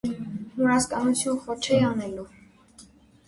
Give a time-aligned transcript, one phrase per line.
[0.59, 2.25] մուրացկանություն խո չէի անելու: